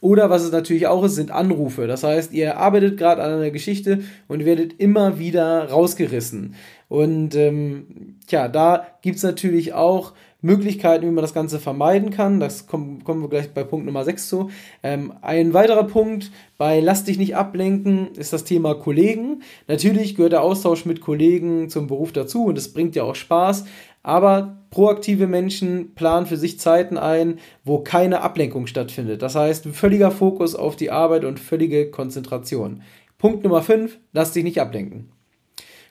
Oder 0.00 0.30
was 0.30 0.42
es 0.42 0.52
natürlich 0.52 0.86
auch 0.86 1.04
ist, 1.04 1.14
sind 1.14 1.30
Anrufe. 1.30 1.86
Das 1.86 2.04
heißt, 2.04 2.32
ihr 2.32 2.58
arbeitet 2.58 2.98
gerade 2.98 3.22
an 3.22 3.32
einer 3.32 3.50
Geschichte 3.50 4.00
und 4.28 4.44
werdet 4.44 4.78
immer 4.78 5.18
wieder 5.18 5.70
rausgerissen. 5.70 6.54
Und 6.88 7.34
ähm, 7.34 8.16
tja, 8.26 8.48
da 8.48 8.86
gibt 9.02 9.16
es 9.16 9.22
natürlich 9.22 9.72
auch 9.72 10.12
Möglichkeiten, 10.42 11.06
wie 11.06 11.10
man 11.10 11.22
das 11.22 11.34
Ganze 11.34 11.58
vermeiden 11.58 12.10
kann. 12.10 12.40
Das 12.40 12.66
kommen, 12.66 13.02
kommen 13.04 13.22
wir 13.22 13.28
gleich 13.28 13.52
bei 13.52 13.64
Punkt 13.64 13.86
Nummer 13.86 14.04
6 14.04 14.28
zu. 14.28 14.50
Ähm, 14.82 15.12
ein 15.22 15.54
weiterer 15.54 15.84
Punkt 15.84 16.30
bei 16.58 16.80
Lass 16.80 17.04
dich 17.04 17.18
nicht 17.18 17.36
ablenken 17.36 18.08
ist 18.14 18.32
das 18.32 18.44
Thema 18.44 18.74
Kollegen. 18.74 19.42
Natürlich 19.66 20.14
gehört 20.14 20.32
der 20.32 20.42
Austausch 20.42 20.84
mit 20.84 21.00
Kollegen 21.00 21.68
zum 21.68 21.86
Beruf 21.86 22.12
dazu 22.12 22.44
und 22.44 22.56
es 22.56 22.72
bringt 22.72 22.94
ja 22.94 23.02
auch 23.02 23.14
Spaß. 23.14 23.64
Aber 24.06 24.58
proaktive 24.70 25.26
Menschen 25.26 25.96
planen 25.96 26.26
für 26.26 26.36
sich 26.36 26.60
Zeiten 26.60 26.96
ein, 26.96 27.40
wo 27.64 27.80
keine 27.80 28.20
Ablenkung 28.20 28.68
stattfindet. 28.68 29.20
Das 29.20 29.34
heißt, 29.34 29.66
völliger 29.72 30.12
Fokus 30.12 30.54
auf 30.54 30.76
die 30.76 30.92
Arbeit 30.92 31.24
und 31.24 31.40
völlige 31.40 31.90
Konzentration. 31.90 32.82
Punkt 33.18 33.42
Nummer 33.42 33.62
5, 33.62 33.98
lass 34.12 34.30
dich 34.30 34.44
nicht 34.44 34.60
ablenken. 34.60 35.08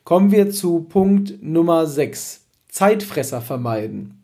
Kommen 0.05 0.31
wir 0.31 0.50
zu 0.50 0.84
Punkt 0.84 1.43
Nummer 1.43 1.88
6. 1.88 2.45
Zeitfresser 2.69 3.41
vermeiden. 3.41 4.24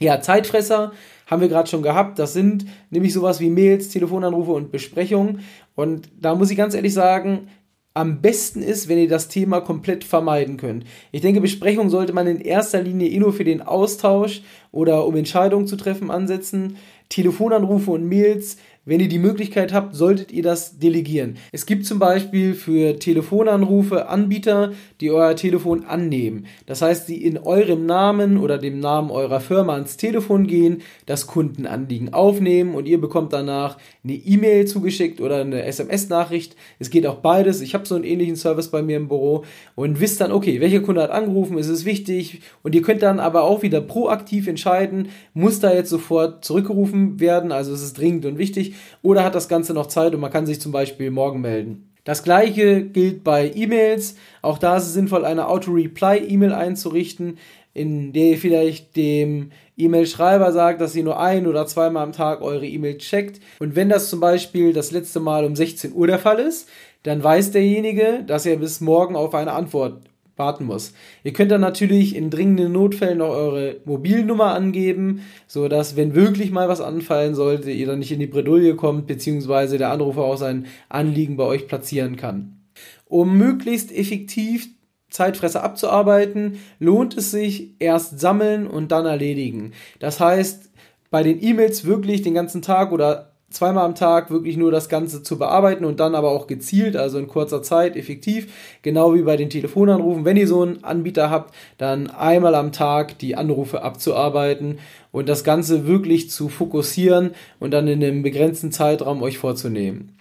Ja, 0.00 0.20
Zeitfresser 0.20 0.92
haben 1.26 1.40
wir 1.40 1.48
gerade 1.48 1.70
schon 1.70 1.82
gehabt. 1.82 2.18
Das 2.18 2.34
sind 2.34 2.66
nämlich 2.90 3.14
sowas 3.14 3.40
wie 3.40 3.48
Mails, 3.48 3.88
Telefonanrufe 3.88 4.52
und 4.52 4.70
Besprechungen. 4.70 5.40
Und 5.76 6.10
da 6.20 6.34
muss 6.34 6.50
ich 6.50 6.58
ganz 6.58 6.74
ehrlich 6.74 6.92
sagen, 6.92 7.48
am 7.94 8.20
besten 8.20 8.60
ist, 8.60 8.88
wenn 8.88 8.98
ihr 8.98 9.08
das 9.08 9.28
Thema 9.28 9.60
komplett 9.60 10.02
vermeiden 10.02 10.56
könnt. 10.56 10.84
Ich 11.12 11.20
denke, 11.20 11.40
Besprechungen 11.40 11.90
sollte 11.90 12.12
man 12.12 12.26
in 12.26 12.40
erster 12.40 12.82
Linie 12.82 13.08
eh 13.08 13.18
nur 13.20 13.32
für 13.32 13.44
den 13.44 13.62
Austausch 13.62 14.42
oder 14.72 15.06
um 15.06 15.14
Entscheidungen 15.16 15.68
zu 15.68 15.76
treffen 15.76 16.10
ansetzen. 16.10 16.76
Telefonanrufe 17.08 17.92
und 17.92 18.08
Mails 18.08 18.56
wenn 18.86 19.00
ihr 19.00 19.08
die 19.08 19.18
Möglichkeit 19.18 19.72
habt, 19.72 19.94
solltet 19.94 20.30
ihr 20.30 20.42
das 20.42 20.78
delegieren. 20.78 21.38
Es 21.52 21.64
gibt 21.64 21.86
zum 21.86 21.98
Beispiel 21.98 22.54
für 22.54 22.98
Telefonanrufe 22.98 24.08
Anbieter, 24.08 24.72
die 25.00 25.10
euer 25.10 25.36
Telefon 25.36 25.84
annehmen. 25.86 26.46
Das 26.66 26.82
heißt, 26.82 27.08
die 27.08 27.24
in 27.24 27.38
eurem 27.38 27.86
Namen 27.86 28.36
oder 28.36 28.58
dem 28.58 28.80
Namen 28.80 29.10
eurer 29.10 29.40
Firma 29.40 29.74
ans 29.74 29.96
Telefon 29.96 30.46
gehen, 30.46 30.82
das 31.06 31.26
Kundenanliegen 31.26 32.12
aufnehmen 32.12 32.74
und 32.74 32.86
ihr 32.86 33.00
bekommt 33.00 33.32
danach 33.32 33.78
eine 34.02 34.14
E-Mail 34.14 34.66
zugeschickt 34.66 35.20
oder 35.20 35.38
eine 35.40 35.62
SMS-Nachricht. 35.62 36.54
Es 36.78 36.90
geht 36.90 37.06
auch 37.06 37.16
beides. 37.16 37.62
Ich 37.62 37.72
habe 37.72 37.86
so 37.86 37.94
einen 37.94 38.04
ähnlichen 38.04 38.36
Service 38.36 38.68
bei 38.68 38.82
mir 38.82 38.98
im 38.98 39.08
Büro 39.08 39.44
und 39.76 40.00
wisst 40.00 40.20
dann, 40.20 40.30
okay, 40.30 40.60
welcher 40.60 40.80
Kunde 40.80 41.02
hat 41.02 41.10
angerufen, 41.10 41.56
ist 41.56 41.68
es 41.68 41.86
wichtig 41.86 42.42
und 42.62 42.74
ihr 42.74 42.82
könnt 42.82 43.02
dann 43.02 43.18
aber 43.18 43.44
auch 43.44 43.62
wieder 43.62 43.80
proaktiv 43.80 44.46
entscheiden, 44.46 45.08
muss 45.32 45.60
da 45.60 45.72
jetzt 45.72 45.90
sofort 45.90 46.44
zurückgerufen 46.44 47.18
werden, 47.18 47.50
also 47.50 47.72
es 47.72 47.82
ist 47.82 47.98
dringend 47.98 48.26
und 48.26 48.36
wichtig 48.36 48.73
oder 49.02 49.24
hat 49.24 49.34
das 49.34 49.48
Ganze 49.48 49.74
noch 49.74 49.86
Zeit 49.86 50.14
und 50.14 50.20
man 50.20 50.32
kann 50.32 50.46
sich 50.46 50.60
zum 50.60 50.72
Beispiel 50.72 51.10
morgen 51.10 51.40
melden. 51.40 51.90
Das 52.04 52.22
gleiche 52.22 52.84
gilt 52.84 53.24
bei 53.24 53.50
E-Mails. 53.54 54.16
Auch 54.42 54.58
da 54.58 54.76
ist 54.76 54.84
es 54.84 54.92
sinnvoll, 54.92 55.24
eine 55.24 55.48
Auto-Reply-E-Mail 55.48 56.52
einzurichten, 56.52 57.38
in 57.72 58.12
der 58.12 58.32
ihr 58.32 58.38
vielleicht 58.38 58.94
dem 58.94 59.50
E-Mail-Schreiber 59.76 60.52
sagt, 60.52 60.80
dass 60.80 60.94
ihr 60.94 61.02
nur 61.02 61.18
ein 61.18 61.46
oder 61.46 61.66
zweimal 61.66 62.04
am 62.04 62.12
Tag 62.12 62.42
eure 62.42 62.66
E-Mail 62.66 62.98
checkt. 62.98 63.40
Und 63.58 63.74
wenn 63.74 63.88
das 63.88 64.10
zum 64.10 64.20
Beispiel 64.20 64.72
das 64.72 64.92
letzte 64.92 65.18
Mal 65.18 65.44
um 65.44 65.56
16 65.56 65.92
Uhr 65.94 66.06
der 66.06 66.18
Fall 66.18 66.38
ist, 66.38 66.68
dann 67.02 67.22
weiß 67.22 67.50
derjenige, 67.50 68.22
dass 68.26 68.46
er 68.46 68.56
bis 68.56 68.80
morgen 68.80 69.16
auf 69.16 69.34
eine 69.34 69.52
Antwort 69.52 70.02
warten 70.36 70.64
muss. 70.64 70.92
Ihr 71.22 71.32
könnt 71.32 71.50
dann 71.50 71.60
natürlich 71.60 72.16
in 72.16 72.30
dringenden 72.30 72.72
Notfällen 72.72 73.18
noch 73.18 73.30
eure 73.30 73.76
Mobilnummer 73.84 74.54
angeben, 74.54 75.22
so 75.46 75.68
dass 75.68 75.96
wenn 75.96 76.14
wirklich 76.14 76.50
mal 76.50 76.68
was 76.68 76.80
anfallen 76.80 77.34
sollte, 77.34 77.70
ihr 77.70 77.86
dann 77.86 78.00
nicht 78.00 78.12
in 78.12 78.20
die 78.20 78.26
Bredouille 78.26 78.74
kommt, 78.74 79.06
beziehungsweise 79.06 79.78
der 79.78 79.90
Anrufer 79.90 80.22
auch 80.22 80.36
sein 80.36 80.66
Anliegen 80.88 81.36
bei 81.36 81.44
euch 81.44 81.68
platzieren 81.68 82.16
kann. 82.16 82.60
Um 83.06 83.38
möglichst 83.38 83.92
effektiv 83.92 84.68
Zeitfresser 85.10 85.62
abzuarbeiten, 85.62 86.58
lohnt 86.80 87.16
es 87.16 87.30
sich 87.30 87.76
erst 87.78 88.18
sammeln 88.18 88.66
und 88.66 88.90
dann 88.90 89.06
erledigen. 89.06 89.72
Das 90.00 90.18
heißt, 90.18 90.70
bei 91.10 91.22
den 91.22 91.40
E-Mails 91.40 91.84
wirklich 91.84 92.22
den 92.22 92.34
ganzen 92.34 92.62
Tag 92.62 92.90
oder 92.90 93.33
zweimal 93.50 93.84
am 93.84 93.94
Tag 93.94 94.30
wirklich 94.30 94.56
nur 94.56 94.70
das 94.70 94.88
Ganze 94.88 95.22
zu 95.22 95.38
bearbeiten 95.38 95.84
und 95.84 96.00
dann 96.00 96.14
aber 96.14 96.30
auch 96.30 96.46
gezielt, 96.46 96.96
also 96.96 97.18
in 97.18 97.28
kurzer 97.28 97.62
Zeit 97.62 97.96
effektiv, 97.96 98.78
genau 98.82 99.14
wie 99.14 99.22
bei 99.22 99.36
den 99.36 99.50
Telefonanrufen. 99.50 100.24
Wenn 100.24 100.36
ihr 100.36 100.48
so 100.48 100.62
einen 100.62 100.82
Anbieter 100.84 101.30
habt, 101.30 101.54
dann 101.78 102.10
einmal 102.10 102.54
am 102.54 102.72
Tag 102.72 103.18
die 103.18 103.36
Anrufe 103.36 103.82
abzuarbeiten 103.82 104.78
und 105.12 105.28
das 105.28 105.44
Ganze 105.44 105.86
wirklich 105.86 106.30
zu 106.30 106.48
fokussieren 106.48 107.30
und 107.60 107.70
dann 107.70 107.88
in 107.88 108.02
einem 108.02 108.22
begrenzten 108.22 108.72
Zeitraum 108.72 109.22
euch 109.22 109.38
vorzunehmen. 109.38 110.16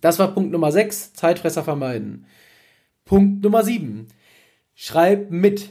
Das 0.00 0.18
war 0.18 0.34
Punkt 0.34 0.52
Nummer 0.52 0.70
6, 0.70 1.14
Zeitfresser 1.14 1.64
vermeiden. 1.64 2.26
Punkt 3.06 3.42
Nummer 3.42 3.64
7, 3.64 4.08
schreib 4.74 5.30
mit. 5.30 5.70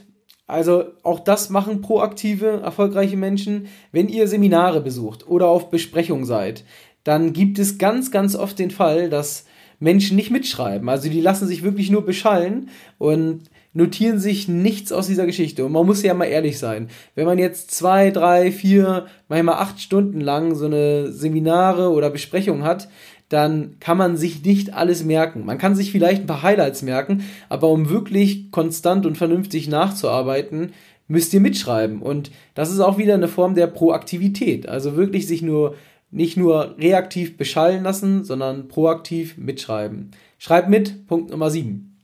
Also 0.53 0.83
auch 1.01 1.19
das 1.19 1.49
machen 1.49 1.81
proaktive, 1.81 2.61
erfolgreiche 2.61 3.17
Menschen. 3.17 3.65
Wenn 3.91 4.07
ihr 4.07 4.27
Seminare 4.27 4.81
besucht 4.81 5.27
oder 5.27 5.47
auf 5.47 5.71
Besprechung 5.71 6.25
seid, 6.25 6.63
dann 7.03 7.33
gibt 7.33 7.57
es 7.57 7.79
ganz, 7.79 8.11
ganz 8.11 8.35
oft 8.35 8.59
den 8.59 8.69
Fall, 8.69 9.09
dass 9.09 9.45
Menschen 9.79 10.15
nicht 10.15 10.29
mitschreiben. 10.29 10.89
Also 10.89 11.09
die 11.09 11.21
lassen 11.21 11.47
sich 11.47 11.63
wirklich 11.63 11.89
nur 11.89 12.05
beschallen 12.05 12.69
und 12.99 13.49
notieren 13.73 14.19
sich 14.19 14.47
nichts 14.47 14.91
aus 14.91 15.07
dieser 15.07 15.25
Geschichte. 15.25 15.65
Und 15.65 15.71
man 15.71 15.87
muss 15.87 16.03
ja 16.03 16.13
mal 16.13 16.25
ehrlich 16.25 16.59
sein. 16.59 16.89
Wenn 17.15 17.25
man 17.25 17.39
jetzt 17.39 17.71
zwei, 17.71 18.11
drei, 18.11 18.51
vier, 18.51 19.07
manchmal 19.27 19.55
acht 19.55 19.81
Stunden 19.81 20.21
lang 20.21 20.53
so 20.53 20.67
eine 20.67 21.11
Seminare 21.11 21.89
oder 21.89 22.11
Besprechung 22.11 22.63
hat, 22.63 22.89
dann 23.33 23.77
kann 23.79 23.97
man 23.97 24.15
sich 24.15 24.45
nicht 24.45 24.73
alles 24.73 25.03
merken. 25.03 25.43
Man 25.43 25.57
kann 25.57 25.75
sich 25.75 25.91
vielleicht 25.91 26.21
ein 26.21 26.27
paar 26.27 26.43
Highlights 26.43 26.83
merken, 26.83 27.23
aber 27.49 27.69
um 27.69 27.89
wirklich 27.89 28.51
konstant 28.51 29.05
und 29.05 29.17
vernünftig 29.17 29.67
nachzuarbeiten, 29.67 30.73
müsst 31.07 31.33
ihr 31.33 31.39
mitschreiben. 31.39 32.01
Und 32.01 32.31
das 32.53 32.71
ist 32.71 32.79
auch 32.79 32.97
wieder 32.97 33.15
eine 33.15 33.27
Form 33.27 33.55
der 33.55 33.67
Proaktivität. 33.67 34.69
Also 34.69 34.95
wirklich 34.95 35.27
sich 35.27 35.41
nur 35.41 35.75
nicht 36.11 36.37
nur 36.37 36.75
reaktiv 36.77 37.37
beschallen 37.37 37.83
lassen, 37.83 38.23
sondern 38.23 38.67
proaktiv 38.67 39.35
mitschreiben. 39.37 40.11
Schreibt 40.37 40.69
mit, 40.69 41.07
Punkt 41.07 41.31
Nummer 41.31 41.49
7. 41.49 41.97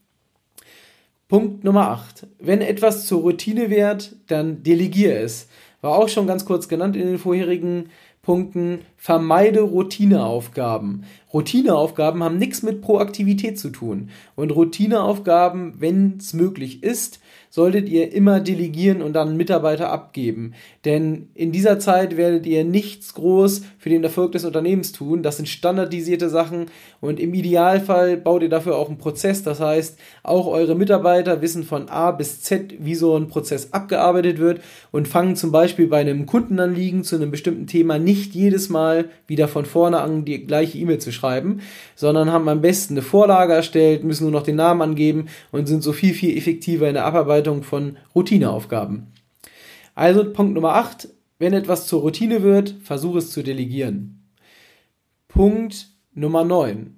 Punkt 1.27 1.63
Nummer 1.63 1.89
8. 1.89 2.25
Wenn 2.39 2.61
etwas 2.61 3.05
zur 3.05 3.21
Routine 3.21 3.69
wird, 3.69 4.15
dann 4.25 4.63
delegiere 4.63 5.19
es. 5.19 5.47
War 5.81 5.91
auch 5.91 6.09
schon 6.09 6.25
ganz 6.25 6.43
kurz 6.43 6.67
genannt 6.67 6.95
in 6.95 7.05
den 7.05 7.19
vorherigen 7.19 7.91
Punkten. 8.23 8.79
Vermeide 8.97 9.61
Routineaufgaben. 9.61 11.05
Routineaufgaben 11.33 12.23
haben 12.23 12.37
nichts 12.37 12.63
mit 12.63 12.81
Proaktivität 12.81 13.59
zu 13.59 13.69
tun. 13.69 14.09
Und 14.35 14.51
Routineaufgaben, 14.51 15.75
wenn 15.79 16.15
es 16.17 16.33
möglich 16.33 16.83
ist, 16.83 17.19
solltet 17.49 17.89
ihr 17.89 18.13
immer 18.13 18.39
delegieren 18.39 19.01
und 19.01 19.13
dann 19.13 19.35
Mitarbeiter 19.35 19.89
abgeben. 19.89 20.53
Denn 20.85 21.29
in 21.33 21.51
dieser 21.51 21.79
Zeit 21.79 22.15
werdet 22.15 22.45
ihr 22.45 22.63
nichts 22.63 23.15
groß 23.15 23.61
für 23.79 23.89
den 23.89 24.03
Erfolg 24.03 24.33
des 24.33 24.45
Unternehmens 24.45 24.91
tun. 24.91 25.23
Das 25.23 25.37
sind 25.37 25.49
standardisierte 25.49 26.29
Sachen 26.29 26.67
und 27.01 27.19
im 27.19 27.33
Idealfall 27.33 28.17
baut 28.17 28.43
ihr 28.43 28.49
dafür 28.49 28.77
auch 28.77 28.87
einen 28.87 28.99
Prozess. 28.99 29.41
Das 29.43 29.59
heißt, 29.59 29.97
auch 30.23 30.47
eure 30.47 30.75
Mitarbeiter 30.75 31.41
wissen 31.41 31.63
von 31.63 31.89
A 31.89 32.11
bis 32.11 32.41
Z, 32.41 32.75
wie 32.79 32.95
so 32.95 33.17
ein 33.17 33.27
Prozess 33.27 33.73
abgearbeitet 33.73 34.37
wird 34.37 34.61
und 34.91 35.07
fangen 35.07 35.35
zum 35.35 35.51
Beispiel 35.51 35.87
bei 35.87 35.99
einem 35.99 36.27
Kundenanliegen 36.27 37.03
zu 37.03 37.15
einem 37.15 37.31
bestimmten 37.31 37.67
Thema 37.67 37.97
nicht 37.97 38.35
jedes 38.35 38.69
Mal 38.69 39.05
wieder 39.25 39.47
von 39.47 39.65
vorne 39.65 40.01
an 40.01 40.23
die 40.23 40.45
gleiche 40.45 40.77
E-Mail 40.77 40.99
zu 40.99 41.11
schreiben, 41.11 41.18
sondern 41.95 42.31
haben 42.31 42.49
am 42.49 42.61
besten 42.61 42.95
eine 42.95 43.01
Vorlage 43.01 43.53
erstellt, 43.53 44.03
müssen 44.03 44.23
nur 44.23 44.31
noch 44.31 44.43
den 44.43 44.55
Namen 44.55 44.81
angeben 44.81 45.27
und 45.51 45.67
sind 45.67 45.83
so 45.83 45.93
viel, 45.93 46.13
viel 46.13 46.37
effektiver 46.37 46.87
in 46.87 46.95
der 46.95 47.05
Abarbeitung 47.05 47.63
von 47.63 47.97
Routineaufgaben. 48.15 49.07
Also 49.95 50.31
Punkt 50.31 50.53
Nummer 50.53 50.75
8, 50.75 51.09
wenn 51.39 51.53
etwas 51.53 51.87
zur 51.87 52.01
Routine 52.01 52.43
wird, 52.43 52.75
versuche 52.83 53.19
es 53.19 53.31
zu 53.31 53.43
delegieren. 53.43 54.23
Punkt 55.27 55.89
Nummer 56.13 56.43
9. 56.43 56.95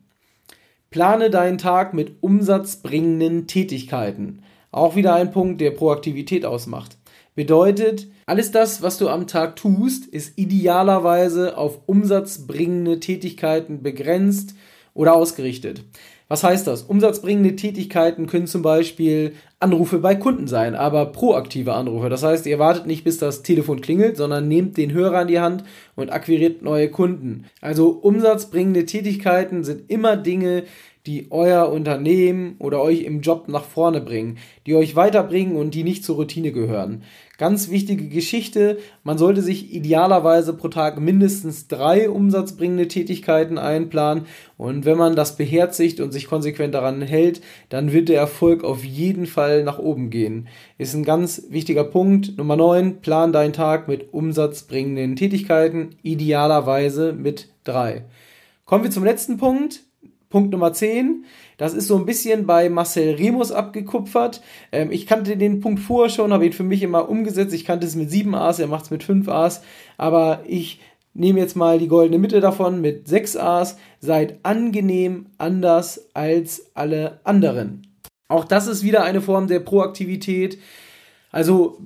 Plane 0.90 1.30
deinen 1.30 1.58
Tag 1.58 1.94
mit 1.94 2.22
umsatzbringenden 2.22 3.48
Tätigkeiten. 3.48 4.44
Auch 4.72 4.96
wieder 4.96 5.16
ein 5.16 5.32
Punkt, 5.32 5.62
der 5.62 5.72
Proaktivität 5.72 6.46
ausmacht. 6.46 6.98
Bedeutet, 7.34 8.08
alles 8.26 8.52
das, 8.52 8.82
was 8.82 8.98
du 8.98 9.08
am 9.08 9.26
Tag 9.26 9.56
tust, 9.56 10.06
ist 10.06 10.38
idealerweise 10.38 11.58
auf 11.58 11.80
umsatzbringende 11.86 13.00
Tätigkeiten 13.00 13.82
begrenzt 13.82 14.54
oder 14.94 15.16
ausgerichtet. 15.16 15.84
Was 16.28 16.44
heißt 16.46 16.66
das? 16.66 16.84
Umsatzbringende 16.84 17.58
Tätigkeiten 17.58 18.26
können 18.26 18.48
zum 18.48 18.62
Beispiel 18.62 19.34
Anrufe 19.60 20.00
bei 20.00 20.16
Kunden 20.16 20.48
sein, 20.48 20.76
aber 20.76 21.08
proaktive 21.08 21.74
Anrufe. 21.74 22.08
Das 22.08 22.24
heißt, 22.24 22.46
ihr 22.46 22.58
wartet 22.58 22.86
nicht, 22.86 23.04
bis 23.04 23.18
das 23.18 23.44
Telefon 23.44 23.82
klingelt, 23.82 24.16
sondern 24.16 24.48
nehmt 24.48 24.78
den 24.78 24.94
Hörer 24.94 25.24
in 25.24 25.28
die 25.28 25.42
Hand 25.42 25.66
und 25.98 26.10
akquiriert 26.10 26.62
neue 26.62 26.90
Kunden. 26.90 27.46
Also 27.60 27.90
umsatzbringende 27.90 28.86
Tätigkeiten 28.86 29.66
sind 29.66 29.90
immer 29.90 30.16
Dinge, 30.16 30.64
die 31.06 31.28
euer 31.32 31.72
Unternehmen 31.72 32.56
oder 32.60 32.82
euch 32.82 33.02
im 33.02 33.22
Job 33.22 33.48
nach 33.48 33.64
vorne 33.64 34.02
bringen, 34.02 34.38
die 34.66 34.76
euch 34.76 34.96
weiterbringen 34.96 35.56
und 35.56 35.74
die 35.74 35.84
nicht 35.84 36.04
zur 36.04 36.18
Routine 36.18 36.52
gehören. 36.52 37.04
Ganz 37.40 37.72
wichtige 37.72 38.08
Geschichte, 38.08 38.78
man 39.04 39.18
sollte 39.18 39.42
sich 39.42 39.74
idealerweise 39.74 40.54
pro 40.54 40.68
Tag 40.68 41.00
mindestens 41.00 41.68
drei 41.68 42.08
umsatzbringende 42.08 42.88
Tätigkeiten 42.88 43.58
einplanen 43.58 44.26
und 44.58 44.86
wenn 44.86 44.98
man 44.98 45.16
das 45.16 45.38
beherzigt 45.38 46.00
und 46.02 46.12
sich 46.12 46.28
konsequent 46.28 46.76
daran 46.76 47.02
hält, 47.02 47.42
dann 47.70 47.94
wird 47.94 48.10
der 48.10 48.20
Erfolg 48.20 48.64
auf 48.64 48.84
jeden 48.84 49.26
Fall 49.26 49.64
nach 49.64 49.80
oben 49.80 50.12
gehen. 50.12 50.50
Ist 50.78 50.94
ein 50.94 51.04
ganz 51.04 51.48
wichtiger 51.50 51.84
Punkt. 51.84 52.38
Nummer 52.38 52.56
9, 52.56 53.02
plan 53.02 53.34
deinen 53.34 53.54
Tag 53.54 53.88
mit 53.88 54.14
umsatzbringenden 54.14 55.16
Tätigkeiten, 55.16 55.96
idealerweise 56.04 57.12
mit 57.12 57.50
drei. 57.64 58.06
Kommen 58.66 58.84
wir 58.84 58.92
zum 58.92 59.04
letzten 59.04 59.38
Punkt, 59.38 59.82
Punkt 60.32 60.52
Nummer 60.52 60.74
10, 60.74 61.26
das 61.58 61.76
ist 61.76 61.88
so 61.88 61.96
ein 61.96 62.08
bisschen 62.08 62.48
bei 62.48 62.70
Marcel 62.70 63.14
Remus 63.14 63.52
abgekupfert. 63.52 64.42
Ähm, 64.72 64.92
ich 64.92 65.06
kannte 65.06 65.38
den 65.38 65.60
Punkt 65.60 65.80
vorher 65.80 66.10
schon, 66.10 66.34
habe 66.34 66.48
ihn 66.48 66.54
für 66.54 66.64
mich 66.64 66.82
immer 66.82 67.08
umgesetzt. 67.08 67.54
Ich 67.54 67.66
kannte 67.66 67.86
es 67.86 67.96
mit 67.96 68.10
7 68.10 68.34
A's, 68.34 68.58
er 68.58 68.68
macht 68.68 68.86
es 68.86 68.92
mit 68.92 69.04
5 69.04 69.30
A's. 69.30 69.62
Aber 69.98 70.42
ich 70.48 70.80
nehme 71.14 71.40
jetzt 71.40 71.56
mal 71.56 71.78
die 71.78 71.88
goldene 71.88 72.18
Mitte 72.18 72.40
davon 72.40 72.82
mit 72.82 73.08
6 73.08 73.38
A's. 73.38 73.78
Seid 74.00 74.40
angenehm 74.42 75.28
anders 75.38 76.10
als 76.16 76.72
alle 76.74 77.20
anderen. 77.24 77.86
Auch 78.28 78.46
das 78.46 78.66
ist 78.66 78.84
wieder 78.84 79.04
eine 79.04 79.22
Form 79.22 79.48
der 79.48 79.60
Proaktivität. 79.60 80.58
Also 81.32 81.78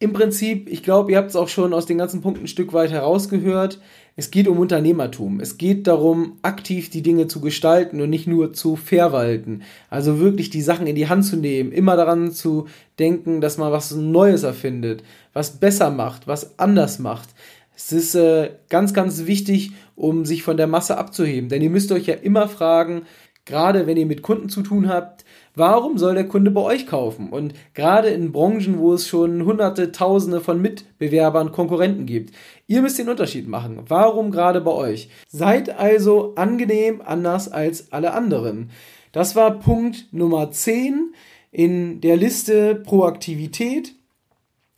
im 0.00 0.12
Prinzip, 0.12 0.68
ich 0.68 0.82
glaube, 0.82 1.12
ihr 1.12 1.18
habt 1.18 1.30
es 1.30 1.36
auch 1.36 1.48
schon 1.48 1.72
aus 1.72 1.86
den 1.86 1.98
ganzen 1.98 2.20
Punkten 2.20 2.44
ein 2.44 2.48
Stück 2.48 2.72
weit 2.72 2.90
herausgehört. 2.90 3.80
Es 4.16 4.30
geht 4.30 4.48
um 4.48 4.58
Unternehmertum. 4.58 5.40
Es 5.40 5.56
geht 5.56 5.86
darum, 5.86 6.38
aktiv 6.42 6.90
die 6.90 7.02
Dinge 7.02 7.26
zu 7.26 7.40
gestalten 7.40 8.00
und 8.00 8.10
nicht 8.10 8.26
nur 8.26 8.52
zu 8.52 8.76
verwalten. 8.76 9.62
Also 9.90 10.20
wirklich 10.20 10.50
die 10.50 10.62
Sachen 10.62 10.86
in 10.86 10.96
die 10.96 11.08
Hand 11.08 11.24
zu 11.24 11.36
nehmen, 11.36 11.72
immer 11.72 11.96
daran 11.96 12.32
zu 12.32 12.66
denken, 12.98 13.40
dass 13.40 13.56
man 13.56 13.72
was 13.72 13.92
Neues 13.92 14.42
erfindet, 14.42 15.02
was 15.32 15.58
besser 15.58 15.90
macht, 15.90 16.26
was 16.26 16.58
anders 16.58 16.98
macht. 16.98 17.30
Es 17.76 17.90
ist 17.90 18.14
äh, 18.14 18.50
ganz, 18.68 18.94
ganz 18.94 19.26
wichtig, 19.26 19.72
um 19.96 20.24
sich 20.24 20.42
von 20.42 20.56
der 20.56 20.68
Masse 20.68 20.96
abzuheben. 20.96 21.48
Denn 21.48 21.62
ihr 21.62 21.70
müsst 21.70 21.90
euch 21.90 22.06
ja 22.06 22.14
immer 22.14 22.48
fragen, 22.48 23.02
gerade 23.44 23.86
wenn 23.86 23.96
ihr 23.96 24.06
mit 24.06 24.22
Kunden 24.22 24.48
zu 24.48 24.62
tun 24.62 24.88
habt, 24.88 25.24
Warum 25.56 25.98
soll 25.98 26.14
der 26.14 26.26
Kunde 26.26 26.50
bei 26.50 26.62
euch 26.62 26.88
kaufen? 26.88 27.28
Und 27.28 27.54
gerade 27.74 28.08
in 28.08 28.32
Branchen, 28.32 28.80
wo 28.80 28.92
es 28.92 29.06
schon 29.06 29.44
hunderte, 29.44 29.92
tausende 29.92 30.40
von 30.40 30.60
Mitbewerbern, 30.60 31.52
Konkurrenten 31.52 32.06
gibt. 32.06 32.34
Ihr 32.66 32.82
müsst 32.82 32.98
den 32.98 33.08
Unterschied 33.08 33.46
machen. 33.46 33.78
Warum 33.86 34.32
gerade 34.32 34.60
bei 34.60 34.72
euch? 34.72 35.10
Seid 35.28 35.78
also 35.78 36.34
angenehm 36.34 37.00
anders 37.04 37.52
als 37.52 37.92
alle 37.92 38.14
anderen. 38.14 38.70
Das 39.12 39.36
war 39.36 39.60
Punkt 39.60 40.08
Nummer 40.10 40.50
10 40.50 41.14
in 41.52 42.00
der 42.00 42.16
Liste 42.16 42.74
Proaktivität. 42.74 43.94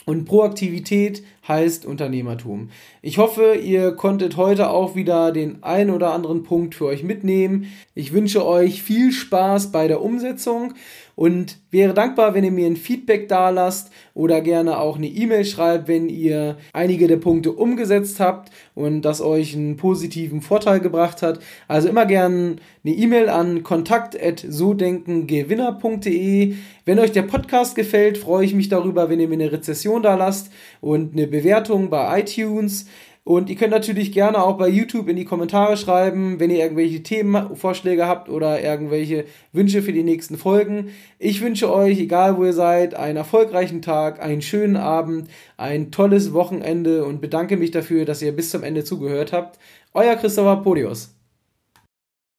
Und 0.08 0.24
Proaktivität 0.24 1.24
heißt 1.48 1.84
Unternehmertum. 1.84 2.70
Ich 3.02 3.18
hoffe, 3.18 3.56
ihr 3.56 3.90
konntet 3.90 4.36
heute 4.36 4.70
auch 4.70 4.94
wieder 4.94 5.32
den 5.32 5.64
ein 5.64 5.90
oder 5.90 6.12
anderen 6.12 6.44
Punkt 6.44 6.76
für 6.76 6.86
euch 6.86 7.02
mitnehmen. 7.02 7.72
Ich 7.92 8.12
wünsche 8.12 8.46
euch 8.46 8.84
viel 8.84 9.10
Spaß 9.10 9.72
bei 9.72 9.88
der 9.88 10.00
Umsetzung 10.00 10.74
und 11.16 11.58
wäre 11.70 11.94
dankbar, 11.94 12.34
wenn 12.34 12.44
ihr 12.44 12.52
mir 12.52 12.66
ein 12.66 12.76
Feedback 12.76 13.28
da 13.28 13.50
lasst 13.50 13.90
oder 14.14 14.40
gerne 14.42 14.78
auch 14.78 14.98
eine 14.98 15.08
E-Mail 15.08 15.46
schreibt, 15.46 15.88
wenn 15.88 16.10
ihr 16.10 16.58
einige 16.74 17.08
der 17.08 17.16
Punkte 17.16 17.52
umgesetzt 17.52 18.20
habt 18.20 18.52
und 18.74 19.00
das 19.02 19.22
euch 19.22 19.56
einen 19.56 19.78
positiven 19.78 20.42
Vorteil 20.42 20.80
gebracht 20.80 21.22
hat. 21.22 21.40
Also 21.68 21.88
immer 21.88 22.04
gerne 22.04 22.56
eine 22.84 22.94
E-Mail 22.94 23.30
an 23.30 23.62
kontakt@sodenkengewinner.de. 23.62 26.54
Wenn 26.84 26.98
euch 26.98 27.12
der 27.12 27.22
Podcast 27.22 27.74
gefällt, 27.74 28.18
freue 28.18 28.44
ich 28.44 28.52
mich 28.54 28.68
darüber, 28.68 29.08
wenn 29.08 29.18
ihr 29.18 29.28
mir 29.28 29.34
eine 29.34 29.50
Rezession 29.50 30.02
da 30.02 30.16
lasst 30.16 30.52
und 30.82 31.14
eine 31.14 31.26
Bewertung 31.26 31.88
bei 31.88 32.20
iTunes. 32.20 32.84
Und 33.26 33.50
ihr 33.50 33.56
könnt 33.56 33.72
natürlich 33.72 34.12
gerne 34.12 34.40
auch 34.40 34.56
bei 34.56 34.68
YouTube 34.68 35.08
in 35.08 35.16
die 35.16 35.24
Kommentare 35.24 35.76
schreiben, 35.76 36.38
wenn 36.38 36.48
ihr 36.48 36.58
irgendwelche 36.58 37.02
Themenvorschläge 37.02 38.06
habt 38.06 38.28
oder 38.28 38.62
irgendwelche 38.62 39.24
Wünsche 39.52 39.82
für 39.82 39.92
die 39.92 40.04
nächsten 40.04 40.38
Folgen. 40.38 40.90
Ich 41.18 41.40
wünsche 41.40 41.72
euch, 41.72 41.98
egal 41.98 42.36
wo 42.36 42.44
ihr 42.44 42.52
seid, 42.52 42.94
einen 42.94 43.16
erfolgreichen 43.16 43.82
Tag, 43.82 44.22
einen 44.22 44.42
schönen 44.42 44.76
Abend, 44.76 45.28
ein 45.56 45.90
tolles 45.90 46.34
Wochenende 46.34 47.04
und 47.04 47.20
bedanke 47.20 47.56
mich 47.56 47.72
dafür, 47.72 48.04
dass 48.04 48.22
ihr 48.22 48.30
bis 48.30 48.50
zum 48.50 48.62
Ende 48.62 48.84
zugehört 48.84 49.32
habt. 49.32 49.58
Euer 49.92 50.14
Christopher 50.14 50.62
Podius. 50.62 51.15